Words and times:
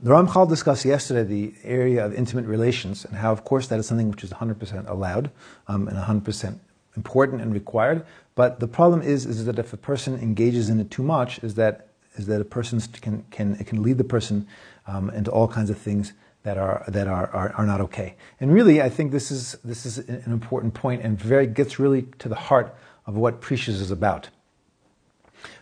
The 0.00 0.10
Ramchal 0.10 0.48
discussed 0.48 0.84
yesterday 0.84 1.24
the 1.24 1.54
area 1.64 2.06
of 2.06 2.14
intimate 2.14 2.46
relations 2.46 3.04
and 3.04 3.16
how, 3.16 3.32
of 3.32 3.44
course, 3.44 3.66
that 3.66 3.80
is 3.80 3.86
something 3.86 4.10
which 4.10 4.22
is 4.22 4.30
100% 4.30 4.88
allowed 4.88 5.30
um, 5.66 5.88
and 5.88 5.96
100% 5.96 6.58
important 6.96 7.42
and 7.42 7.52
required. 7.52 8.06
But 8.36 8.60
the 8.60 8.68
problem 8.68 9.02
is, 9.02 9.26
is 9.26 9.44
that 9.46 9.58
if 9.58 9.72
a 9.72 9.76
person 9.76 10.14
engages 10.20 10.68
in 10.68 10.78
it 10.78 10.90
too 10.90 11.02
much, 11.02 11.42
is 11.42 11.54
that 11.56 11.86
is 12.16 12.26
that 12.26 12.40
a 12.40 12.44
person 12.44 12.80
can 13.00 13.24
can 13.30 13.54
it 13.60 13.66
can 13.66 13.82
lead 13.82 13.98
the 13.98 14.04
person 14.04 14.46
um, 14.86 15.10
into 15.10 15.30
all 15.30 15.46
kinds 15.46 15.70
of 15.70 15.78
things 15.78 16.12
that 16.42 16.58
are 16.58 16.84
that 16.88 17.06
are, 17.06 17.28
are, 17.30 17.52
are 17.52 17.66
not 17.66 17.80
okay. 17.80 18.14
And 18.40 18.52
really, 18.52 18.80
I 18.80 18.88
think 18.88 19.10
this 19.10 19.30
is 19.30 19.56
this 19.64 19.84
is 19.84 19.98
an 19.98 20.32
important 20.32 20.74
point 20.74 21.02
and 21.02 21.20
very 21.20 21.46
gets 21.46 21.78
really 21.78 22.02
to 22.20 22.28
the 22.28 22.36
heart 22.36 22.74
of 23.06 23.16
what 23.16 23.40
Perishus 23.40 23.80
is 23.80 23.90
about. 23.90 24.28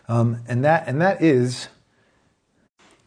Um, 0.07 0.43
and 0.47 0.63
that 0.63 0.87
and 0.87 1.01
that 1.01 1.21
is 1.21 1.69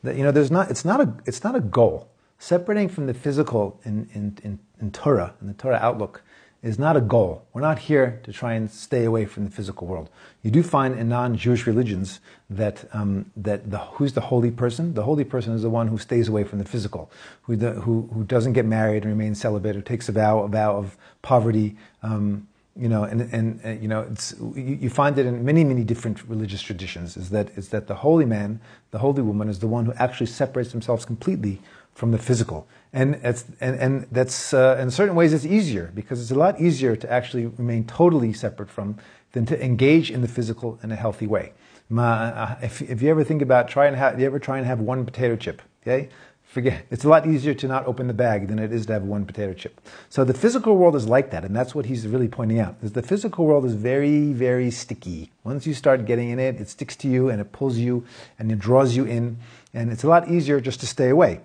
that 0.02 0.16
you 0.16 0.22
know 0.22 0.30
there's 0.30 0.50
not 0.50 0.70
it's 0.70 0.84
not 0.84 1.00
a 1.00 1.14
it's 1.26 1.44
not 1.44 1.54
a 1.54 1.60
goal. 1.60 2.08
Separating 2.38 2.88
from 2.88 3.06
the 3.06 3.12
physical 3.12 3.78
in, 3.84 4.08
in, 4.14 4.38
in, 4.42 4.58
in 4.80 4.90
Torah, 4.92 5.34
in 5.42 5.46
the 5.46 5.52
Torah 5.52 5.78
outlook, 5.82 6.22
is 6.62 6.78
not 6.78 6.96
a 6.96 7.00
goal. 7.00 7.46
We're 7.52 7.60
not 7.60 7.78
here 7.78 8.20
to 8.24 8.32
try 8.32 8.54
and 8.54 8.70
stay 8.70 9.04
away 9.04 9.26
from 9.26 9.44
the 9.44 9.50
physical 9.50 9.86
world. 9.86 10.08
You 10.42 10.50
do 10.50 10.62
find 10.62 10.98
in 10.98 11.08
non-Jewish 11.08 11.66
religions 11.66 12.20
that 12.48 12.84
um, 12.94 13.30
that 13.36 13.70
the, 13.70 13.78
who's 13.78 14.14
the 14.14 14.20
holy 14.22 14.50
person? 14.50 14.94
The 14.94 15.02
holy 15.02 15.24
person 15.24 15.52
is 15.54 15.62
the 15.62 15.70
one 15.70 15.88
who 15.88 15.98
stays 15.98 16.28
away 16.28 16.44
from 16.44 16.58
the 16.58 16.64
physical, 16.64 17.10
who 17.42 17.56
the, 17.56 17.72
who, 17.72 18.08
who 18.12 18.24
doesn't 18.24 18.54
get 18.54 18.64
married 18.64 19.04
and 19.04 19.12
remains 19.12 19.40
celibate, 19.40 19.76
or 19.76 19.82
takes 19.82 20.08
a 20.08 20.12
vow 20.12 20.40
a 20.40 20.48
vow 20.48 20.76
of 20.76 20.96
poverty, 21.22 21.76
um, 22.02 22.46
you 22.80 22.88
know, 22.88 23.04
and, 23.04 23.20
and, 23.32 23.82
you 23.82 23.88
know, 23.88 24.00
it's, 24.10 24.34
you, 24.54 24.78
you, 24.80 24.90
find 24.90 25.18
it 25.18 25.26
in 25.26 25.44
many, 25.44 25.64
many 25.64 25.84
different 25.84 26.26
religious 26.26 26.62
traditions. 26.62 27.16
Is 27.16 27.28
that 27.30 27.50
is 27.58 27.68
that 27.68 27.86
the 27.86 27.96
holy 27.96 28.24
man, 28.24 28.60
the 28.90 28.98
holy 28.98 29.22
woman, 29.22 29.48
is 29.50 29.58
the 29.58 29.68
one 29.68 29.84
who 29.84 29.92
actually 29.94 30.26
separates 30.26 30.72
themselves 30.72 31.04
completely 31.04 31.60
from 31.94 32.10
the 32.10 32.18
physical, 32.18 32.66
and 32.92 33.16
it's, 33.22 33.44
and, 33.60 33.78
and 33.78 34.06
that's 34.10 34.54
uh, 34.54 34.78
in 34.80 34.90
certain 34.90 35.14
ways 35.14 35.34
it's 35.34 35.44
easier 35.44 35.92
because 35.94 36.22
it's 36.22 36.30
a 36.30 36.40
lot 36.46 36.58
easier 36.58 36.96
to 36.96 37.12
actually 37.12 37.46
remain 37.46 37.84
totally 37.84 38.32
separate 38.32 38.70
from 38.70 38.96
than 39.32 39.44
to 39.46 39.64
engage 39.64 40.10
in 40.10 40.22
the 40.22 40.28
physical 40.28 40.78
in 40.82 40.90
a 40.90 40.96
healthy 40.96 41.26
way. 41.26 41.52
Uh, 41.96 42.54
if, 42.62 42.82
if 42.82 43.02
you 43.02 43.10
ever 43.10 43.24
think 43.24 43.42
about 43.42 43.68
try 43.68 43.86
and 43.86 43.96
have, 43.96 44.18
you 44.18 44.26
ever 44.26 44.38
try 44.38 44.58
and 44.58 44.66
have 44.66 44.80
one 44.80 45.04
potato 45.04 45.36
chip, 45.36 45.60
okay? 45.82 46.08
Forget 46.50 46.84
it's 46.90 47.04
a 47.04 47.08
lot 47.08 47.28
easier 47.28 47.54
to 47.54 47.68
not 47.68 47.86
open 47.86 48.08
the 48.08 48.12
bag 48.12 48.48
than 48.48 48.58
it 48.58 48.72
is 48.72 48.86
to 48.86 48.94
have 48.94 49.04
one 49.04 49.24
potato 49.24 49.52
chip. 49.52 49.80
So 50.08 50.24
the 50.24 50.34
physical 50.34 50.76
world 50.76 50.96
is 50.96 51.06
like 51.06 51.30
that 51.30 51.44
and 51.44 51.54
that's 51.54 51.76
what 51.76 51.86
he's 51.86 52.08
really 52.08 52.26
pointing 52.26 52.58
out 52.58 52.74
is 52.82 52.90
the 52.90 53.02
physical 53.02 53.46
world 53.46 53.64
is 53.64 53.74
very 53.74 54.32
very 54.32 54.68
sticky. 54.72 55.30
Once 55.44 55.64
you 55.64 55.74
start 55.74 56.06
getting 56.06 56.28
in 56.28 56.40
it 56.40 56.60
it 56.60 56.68
sticks 56.68 56.96
to 56.96 57.08
you 57.08 57.28
and 57.28 57.40
it 57.40 57.52
pulls 57.52 57.78
you 57.78 58.04
and 58.36 58.50
it 58.50 58.58
draws 58.58 58.96
you 58.96 59.04
in 59.04 59.38
and 59.72 59.92
it's 59.92 60.02
a 60.02 60.08
lot 60.08 60.28
easier 60.28 60.60
just 60.60 60.80
to 60.80 60.88
stay 60.88 61.08
away. 61.08 61.40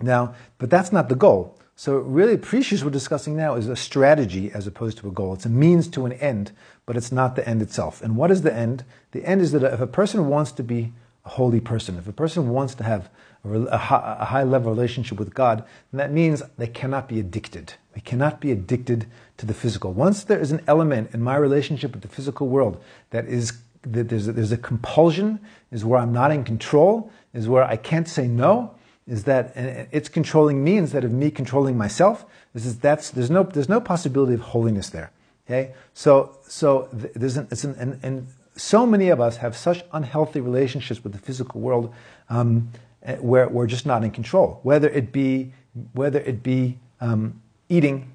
Now 0.00 0.36
but 0.58 0.70
that's 0.70 0.92
not 0.92 1.08
the 1.08 1.16
goal. 1.16 1.58
So 1.74 1.96
really 1.96 2.36
Perishus 2.36 2.84
we're 2.84 2.90
discussing 2.90 3.36
now 3.36 3.56
is 3.56 3.66
a 3.66 3.74
strategy 3.74 4.52
as 4.54 4.68
opposed 4.68 4.98
to 4.98 5.08
a 5.08 5.10
goal. 5.10 5.34
It's 5.34 5.46
a 5.46 5.48
means 5.48 5.88
to 5.88 6.06
an 6.06 6.12
end 6.12 6.52
but 6.86 6.96
it's 6.96 7.10
not 7.10 7.34
the 7.34 7.48
end 7.48 7.60
itself. 7.60 8.00
And 8.02 8.14
what 8.14 8.30
is 8.30 8.42
the 8.42 8.54
end? 8.54 8.84
The 9.10 9.24
end 9.24 9.40
is 9.40 9.50
that 9.50 9.64
if 9.64 9.80
a 9.80 9.88
person 9.88 10.28
wants 10.28 10.52
to 10.52 10.62
be 10.62 10.92
a 11.24 11.30
holy 11.30 11.60
person 11.60 11.98
if 11.98 12.08
a 12.08 12.12
person 12.12 12.50
wants 12.50 12.74
to 12.76 12.84
have 12.84 13.10
a 13.44 13.78
high 13.78 14.42
level 14.42 14.72
relationship 14.72 15.18
with 15.18 15.32
God, 15.32 15.64
then 15.92 15.98
that 15.98 16.12
means 16.12 16.42
they 16.56 16.66
cannot 16.66 17.08
be 17.08 17.20
addicted. 17.20 17.74
They 17.94 18.00
cannot 18.00 18.40
be 18.40 18.50
addicted 18.50 19.06
to 19.38 19.46
the 19.46 19.54
physical. 19.54 19.92
Once 19.92 20.24
there 20.24 20.40
is 20.40 20.52
an 20.52 20.60
element 20.66 21.14
in 21.14 21.22
my 21.22 21.36
relationship 21.36 21.92
with 21.92 22.02
the 22.02 22.08
physical 22.08 22.48
world 22.48 22.82
that 23.10 23.26
is 23.26 23.58
that 23.82 24.08
there's 24.08 24.26
a, 24.26 24.32
there's 24.32 24.52
a 24.52 24.56
compulsion, 24.56 25.38
is 25.70 25.84
where 25.84 26.00
I'm 26.00 26.12
not 26.12 26.32
in 26.32 26.42
control, 26.44 27.10
is 27.32 27.48
where 27.48 27.62
I 27.62 27.76
can't 27.76 28.08
say 28.08 28.26
no, 28.26 28.74
is 29.06 29.24
that 29.24 29.52
it's 29.56 30.08
controlling 30.08 30.62
me 30.62 30.76
instead 30.76 31.04
of 31.04 31.12
me 31.12 31.30
controlling 31.30 31.78
myself. 31.78 32.26
This 32.52 32.66
is 32.66 32.78
that's 32.78 33.10
there's 33.10 33.30
no 33.30 33.44
there's 33.44 33.68
no 33.68 33.80
possibility 33.80 34.34
of 34.34 34.40
holiness 34.40 34.90
there. 34.90 35.12
Okay, 35.46 35.72
so 35.94 36.36
so 36.46 36.88
there's 36.92 37.36
an, 37.36 37.48
it's 37.50 37.64
an, 37.64 37.74
and, 37.78 38.00
and 38.02 38.26
so 38.58 38.84
many 38.84 39.08
of 39.08 39.20
us 39.20 39.38
have 39.38 39.56
such 39.56 39.84
unhealthy 39.92 40.40
relationships 40.40 41.02
with 41.02 41.12
the 41.12 41.18
physical 41.18 41.60
world. 41.60 41.94
Um, 42.28 42.70
uh, 43.06 43.14
where 43.14 43.48
we're 43.48 43.66
just 43.66 43.86
not 43.86 44.02
in 44.02 44.10
control. 44.10 44.58
Whether 44.64 44.88
it 44.88 45.12
be 45.12 45.52
whether 45.92 46.18
it 46.18 46.42
be 46.42 46.76
um, 47.00 47.40
eating, 47.68 48.12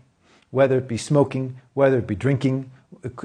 whether 0.52 0.78
it 0.78 0.88
be 0.90 0.98
smoking, 0.98 1.56
whether 1.74 1.98
it 1.98 2.06
be 2.06 2.16
drinking, 2.16 2.70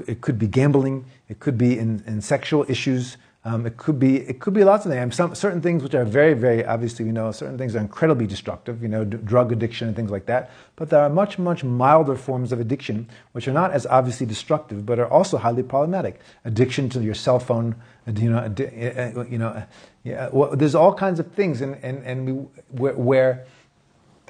it 0.07 0.21
could 0.21 0.39
be 0.39 0.47
gambling, 0.47 1.05
it 1.27 1.39
could 1.39 1.57
be 1.57 1.77
in, 1.77 2.01
in 2.07 2.21
sexual 2.21 2.65
issues. 2.69 3.17
Um, 3.45 3.65
it 3.65 3.77
could 3.77 3.99
be 3.99 4.17
it 4.17 4.41
could 4.41 4.53
be 4.53 4.65
lots 4.65 4.85
of 4.85 4.91
things. 4.91 5.15
Some 5.15 5.33
certain 5.33 5.61
things 5.61 5.81
which 5.81 5.95
are 5.95 6.03
very 6.03 6.33
very 6.33 6.65
obviously 6.65 7.05
we 7.05 7.11
know 7.11 7.31
certain 7.31 7.57
things 7.57 7.73
are 7.73 7.79
incredibly 7.79 8.27
destructive. 8.27 8.81
You 8.83 8.89
know, 8.89 9.05
d- 9.05 9.17
drug 9.23 9.53
addiction 9.53 9.87
and 9.87 9.95
things 9.95 10.11
like 10.11 10.25
that. 10.25 10.51
But 10.75 10.89
there 10.89 11.01
are 11.01 11.09
much 11.09 11.39
much 11.39 11.63
milder 11.63 12.17
forms 12.17 12.51
of 12.51 12.59
addiction 12.59 13.07
which 13.31 13.47
are 13.47 13.53
not 13.53 13.71
as 13.71 13.85
obviously 13.85 14.25
destructive, 14.25 14.85
but 14.85 14.99
are 14.99 15.07
also 15.07 15.37
highly 15.37 15.63
problematic. 15.63 16.19
Addiction 16.43 16.89
to 16.89 17.01
your 17.01 17.13
cell 17.13 17.39
phone, 17.39 17.75
you 18.05 18.29
know, 18.29 18.39
uh, 18.39 19.23
you 19.29 19.37
know, 19.37 19.63
yeah, 20.03 20.29
well, 20.33 20.53
there's 20.55 20.75
all 20.75 20.93
kinds 20.93 21.19
of 21.21 21.31
things, 21.31 21.61
and 21.61 21.77
and 21.81 22.03
and 22.05 22.25
we, 22.25 22.31
where, 22.71 22.93
where, 22.95 23.45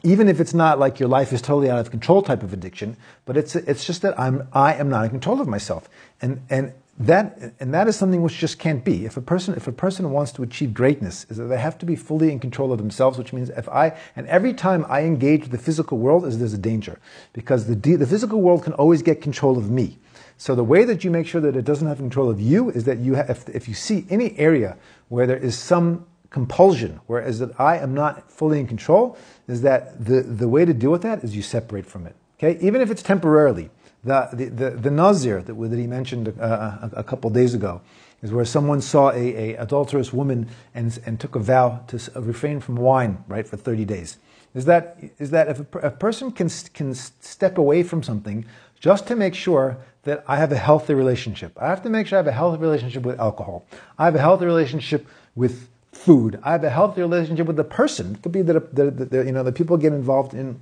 even 0.04 0.28
if 0.28 0.40
it's 0.40 0.54
not 0.54 0.78
like 0.78 1.00
your 1.00 1.10
life 1.10 1.34
is 1.34 1.42
totally 1.42 1.70
out 1.70 1.80
of 1.80 1.90
control 1.90 2.22
type 2.22 2.44
of 2.44 2.54
addiction, 2.54 2.96
but 3.26 3.38
it's 3.38 3.56
it's 3.56 3.86
just 3.86 4.04
that 4.04 4.20
I'm 4.20 4.48
I 4.54 4.76
am 4.76 4.90
not 4.90 5.06
in 5.06 5.10
control 5.10 5.42
of 5.42 5.48
myself, 5.48 5.90
and 6.22 6.42
and 6.50 6.74
that 7.00 7.54
and 7.60 7.74
that 7.74 7.88
is 7.88 7.96
something 7.96 8.22
which 8.22 8.38
just 8.38 8.60
can't 8.60 8.84
be. 8.84 9.06
If 9.06 9.16
a 9.16 9.22
person 9.22 9.56
if 9.56 9.68
a 9.68 9.72
person 9.72 10.12
wants 10.12 10.32
to 10.34 10.44
achieve 10.44 10.74
greatness, 10.74 11.26
is 11.30 11.38
that 11.38 11.46
they 11.46 11.58
have 11.58 11.78
to 11.80 11.86
be 11.86 11.96
fully 11.96 12.32
in 12.32 12.40
control 12.40 12.74
of 12.74 12.78
themselves, 12.78 13.18
which 13.18 13.32
means 13.32 13.50
if 13.50 13.70
I 13.70 13.98
and 14.16 14.28
every 14.28 14.54
time 14.54 14.86
I 14.90 15.04
engage 15.04 15.44
with 15.44 15.52
the 15.52 15.58
physical 15.58 15.98
world, 15.98 16.26
is 16.26 16.40
there's 16.40 16.54
a 16.54 16.58
danger 16.58 17.00
because 17.34 17.68
the 17.68 17.76
the 17.76 18.06
physical 18.06 18.42
world 18.42 18.64
can 18.64 18.74
always 18.74 19.02
get 19.02 19.22
control 19.22 19.58
of 19.58 19.72
me. 19.72 19.98
So 20.38 20.56
the 20.56 20.64
way 20.64 20.86
that 20.86 21.04
you 21.04 21.12
make 21.12 21.28
sure 21.28 21.42
that 21.42 21.58
it 21.58 21.66
doesn't 21.66 21.88
have 21.88 21.98
control 21.98 22.30
of 22.30 22.40
you 22.40 22.70
is 22.70 22.86
that 22.86 23.00
you 23.00 23.16
have, 23.16 23.30
if, 23.30 23.50
if 23.50 23.68
you 23.68 23.74
see 23.74 24.06
any 24.10 24.38
area 24.38 24.78
where 25.10 25.28
there 25.28 25.38
is 25.38 25.58
some 25.58 26.06
compulsion, 26.30 27.02
whereas 27.08 27.40
that 27.40 27.60
I 27.60 27.78
am 27.78 27.94
not 27.94 28.32
fully 28.32 28.60
in 28.60 28.66
control, 28.66 29.18
is 29.50 29.62
that 29.64 30.04
the, 30.06 30.22
the 30.22 30.48
way 30.48 30.64
to 30.64 30.74
deal 30.74 30.92
with 30.92 31.02
that 31.02 31.26
is 31.26 31.36
you 31.36 31.42
separate 31.42 31.86
from 31.86 32.08
it. 32.08 32.16
Okay, 32.38 32.58
even 32.66 32.80
if 32.80 32.90
it's 32.90 33.04
temporarily. 33.04 33.70
The 34.04 34.30
the 34.32 34.46
the, 34.46 34.70
the 34.72 34.92
nazir 34.92 35.42
that, 35.42 35.54
that 35.54 35.80
he 35.80 35.88
mentioned 35.88 36.34
uh, 36.40 36.42
a, 36.42 36.92
a, 36.98 37.04
couple 37.04 37.30
days 37.30 37.54
ago 37.54 37.82
is 38.22 38.32
where 38.32 38.46
someone 38.46 38.82
saw 38.82 39.12
a, 39.12 39.54
a 39.54 39.56
adulterous 39.56 40.14
woman 40.14 40.48
and 40.74 40.98
and 41.06 41.20
took 41.20 41.36
a 41.36 41.40
vow 41.40 41.84
to 41.88 42.00
refrain 42.16 42.62
from 42.62 42.76
wine 42.76 43.24
right 43.28 43.48
for 43.48 43.58
thirty 43.58 43.86
days. 43.86 44.18
Is 44.56 44.66
that 44.66 44.98
is 45.20 45.32
that 45.32 45.50
if 45.50 45.60
a, 45.76 45.80
a 45.80 45.92
person 45.92 46.32
can 46.32 46.50
can 46.74 46.94
step 46.96 47.58
away 47.58 47.84
from 47.84 48.02
something 48.02 48.46
just 48.80 49.06
to 49.08 49.16
make 49.16 49.36
sure 49.36 49.78
that 50.04 50.24
I 50.28 50.38
have 50.38 50.52
a 50.52 50.58
healthy 50.58 50.94
relationship. 50.94 51.52
I 51.62 51.68
have 51.68 51.84
to 51.84 51.90
make 51.90 52.08
sure 52.08 52.18
I 52.18 52.22
have 52.22 52.28
a 52.28 52.32
healthy 52.32 52.62
relationship 52.62 53.04
with 53.04 53.20
alcohol. 53.20 53.66
I 53.98 54.06
have 54.06 54.16
a 54.16 54.20
healthy 54.20 54.46
relationship 54.46 55.08
with 55.36 55.68
food. 55.92 56.40
I 56.44 56.54
have 56.54 56.64
a 56.64 56.70
healthy 56.70 57.02
relationship 57.02 57.48
with 57.48 57.58
the 57.58 57.64
person. 57.64 58.16
It 58.16 58.22
could 58.22 58.32
be 58.32 58.42
that, 58.44 58.76
that 58.76 59.26
you 59.26 59.32
know 59.32 59.44
that 59.44 59.56
people 59.56 59.78
get 59.78 59.94
involved 59.94 60.34
in 60.34 60.62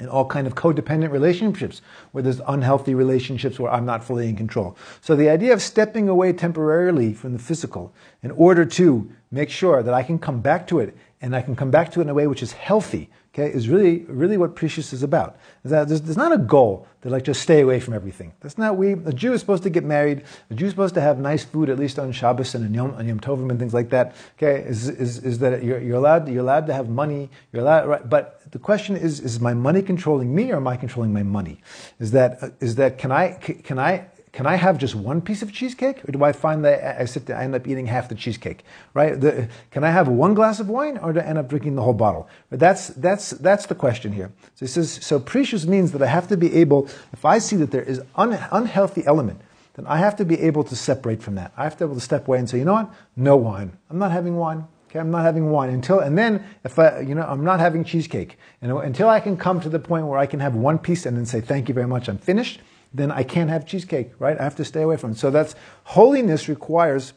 in 0.00 0.08
all 0.08 0.26
kind 0.26 0.46
of 0.46 0.54
codependent 0.54 1.12
relationships 1.12 1.80
where 2.12 2.22
there's 2.22 2.40
unhealthy 2.48 2.94
relationships 2.94 3.60
where 3.60 3.72
I'm 3.72 3.86
not 3.86 4.02
fully 4.02 4.28
in 4.28 4.36
control. 4.36 4.76
So 5.00 5.14
the 5.14 5.28
idea 5.28 5.52
of 5.52 5.62
stepping 5.62 6.08
away 6.08 6.32
temporarily 6.32 7.14
from 7.14 7.32
the 7.32 7.38
physical 7.38 7.92
in 8.22 8.32
order 8.32 8.64
to 8.64 9.10
make 9.30 9.50
sure 9.50 9.82
that 9.82 9.94
I 9.94 10.02
can 10.02 10.18
come 10.18 10.40
back 10.40 10.66
to 10.68 10.80
it 10.80 10.96
and 11.20 11.34
I 11.34 11.42
can 11.42 11.56
come 11.56 11.70
back 11.70 11.90
to 11.92 12.00
it 12.00 12.02
in 12.04 12.08
a 12.08 12.14
way 12.14 12.26
which 12.26 12.42
is 12.42 12.52
healthy, 12.52 13.08
okay, 13.32 13.50
is 13.50 13.68
really, 13.68 14.00
really 14.08 14.36
what 14.36 14.54
Perishus 14.54 14.92
is 14.92 15.02
about. 15.02 15.36
Is 15.64 15.70
that 15.70 15.88
there's, 15.88 16.02
there's, 16.02 16.16
not 16.16 16.32
a 16.32 16.38
goal 16.38 16.86
to 17.02 17.10
like 17.10 17.24
just 17.24 17.42
stay 17.42 17.60
away 17.60 17.80
from 17.80 17.94
everything. 17.94 18.32
That's 18.40 18.58
not 18.58 18.76
we. 18.76 18.92
A 18.92 19.12
Jew 19.12 19.32
is 19.32 19.40
supposed 19.40 19.62
to 19.64 19.70
get 19.70 19.84
married. 19.84 20.24
A 20.50 20.54
Jew 20.54 20.66
is 20.66 20.72
supposed 20.72 20.94
to 20.94 21.00
have 21.00 21.18
nice 21.18 21.44
food 21.44 21.70
at 21.70 21.78
least 21.78 21.98
on 21.98 22.12
Shabbos 22.12 22.54
and 22.54 22.64
on 22.64 22.74
Yom, 22.74 22.94
on 22.94 23.08
Yom 23.08 23.20
Tovim 23.20 23.50
and 23.50 23.58
things 23.58 23.74
like 23.74 23.90
that. 23.90 24.14
Okay, 24.38 24.66
is, 24.68 24.88
is, 24.88 25.18
is 25.18 25.38
that 25.38 25.64
you're, 25.64 25.80
you're 25.80 25.96
allowed 25.96 26.28
you're 26.28 26.42
allowed 26.42 26.66
to 26.66 26.74
have 26.74 26.88
money. 26.88 27.30
You're 27.52 27.62
allowed, 27.62 27.88
right? 27.88 28.08
but 28.08 28.40
the 28.52 28.58
question 28.58 28.96
is: 28.96 29.20
Is 29.20 29.40
my 29.40 29.54
money 29.54 29.82
controlling 29.82 30.34
me, 30.34 30.52
or 30.52 30.56
am 30.56 30.68
I 30.68 30.76
controlling 30.76 31.12
my 31.12 31.22
money? 31.22 31.60
Is 31.98 32.10
that 32.12 32.54
is 32.60 32.76
that 32.76 32.98
can 32.98 33.10
I 33.10 33.32
can 33.32 33.78
I 33.78 34.06
can 34.34 34.48
I 34.48 34.56
have 34.56 34.78
just 34.78 34.96
one 34.96 35.20
piece 35.20 35.42
of 35.42 35.52
cheesecake, 35.52 36.08
or 36.08 36.10
do 36.10 36.24
I 36.24 36.32
find 36.32 36.64
that 36.64 37.00
I 37.00 37.04
sit 37.04 37.26
there, 37.26 37.36
I 37.36 37.44
end 37.44 37.54
up 37.54 37.68
eating 37.68 37.86
half 37.86 38.08
the 38.08 38.16
cheesecake? 38.16 38.64
Right? 38.92 39.18
The, 39.20 39.48
can 39.70 39.84
I 39.84 39.92
have 39.92 40.08
one 40.08 40.34
glass 40.34 40.58
of 40.58 40.68
wine, 40.68 40.98
or 40.98 41.12
do 41.12 41.20
I 41.20 41.22
end 41.22 41.38
up 41.38 41.48
drinking 41.48 41.76
the 41.76 41.82
whole 41.82 41.94
bottle? 41.94 42.28
But 42.50 42.58
that's 42.58 42.88
that's 42.88 43.30
that's 43.30 43.66
the 43.66 43.76
question 43.76 44.12
here. 44.12 44.32
So 44.56 44.66
he 44.66 44.66
says, 44.66 44.90
so 44.90 45.20
Perishus 45.20 45.66
means 45.66 45.92
that 45.92 46.02
I 46.02 46.06
have 46.06 46.26
to 46.28 46.36
be 46.36 46.52
able, 46.52 46.88
if 47.12 47.24
I 47.24 47.38
see 47.38 47.54
that 47.54 47.70
there 47.70 47.84
is 47.84 48.02
un, 48.16 48.36
unhealthy 48.50 49.06
element, 49.06 49.40
then 49.74 49.86
I 49.86 49.98
have 49.98 50.16
to 50.16 50.24
be 50.24 50.40
able 50.40 50.64
to 50.64 50.74
separate 50.74 51.22
from 51.22 51.36
that. 51.36 51.52
I 51.56 51.62
have 51.62 51.74
to 51.74 51.84
be 51.84 51.90
able 51.90 51.94
to 51.94 52.00
step 52.00 52.26
away 52.26 52.40
and 52.40 52.50
say, 52.50 52.58
you 52.58 52.64
know 52.64 52.72
what? 52.72 52.92
No 53.14 53.36
wine. 53.36 53.70
I'm 53.88 53.98
not 53.98 54.10
having 54.10 54.34
wine. 54.34 54.66
Okay, 54.88 54.98
I'm 54.98 55.12
not 55.12 55.22
having 55.22 55.48
wine 55.50 55.70
until, 55.70 56.00
and 56.00 56.18
then 56.18 56.44
if 56.64 56.76
I, 56.76 57.00
you 57.00 57.14
know, 57.14 57.22
I'm 57.22 57.44
not 57.44 57.60
having 57.60 57.84
cheesecake. 57.84 58.36
And 58.60 58.72
until 58.72 59.08
I 59.08 59.20
can 59.20 59.36
come 59.36 59.60
to 59.60 59.68
the 59.68 59.78
point 59.78 60.08
where 60.08 60.18
I 60.18 60.26
can 60.26 60.40
have 60.40 60.56
one 60.56 60.78
piece 60.78 61.06
and 61.06 61.16
then 61.16 61.24
say, 61.24 61.40
thank 61.40 61.68
you 61.68 61.74
very 61.74 61.86
much, 61.86 62.08
I'm 62.08 62.18
finished 62.18 62.60
then 62.94 63.10
I 63.10 63.24
can't 63.24 63.50
have 63.50 63.66
cheesecake, 63.66 64.12
right? 64.18 64.38
I 64.38 64.44
have 64.44 64.56
to 64.56 64.64
stay 64.64 64.82
away 64.82 64.96
from 64.96 65.12
it. 65.12 65.18
So 65.18 65.30
that's 65.30 65.54
holiness 65.82 66.48
requires 66.48 67.12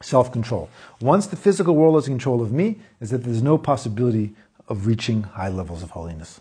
self 0.00 0.32
control. 0.32 0.70
Once 1.00 1.26
the 1.26 1.36
physical 1.36 1.74
world 1.74 1.96
is 1.96 2.06
in 2.06 2.14
control 2.14 2.40
of 2.40 2.52
me, 2.52 2.78
is 3.00 3.10
that 3.10 3.24
there's 3.24 3.42
no 3.42 3.58
possibility 3.58 4.34
of 4.68 4.86
reaching 4.86 5.24
high 5.24 5.48
levels 5.48 5.82
of 5.82 5.90
holiness. 5.90 6.40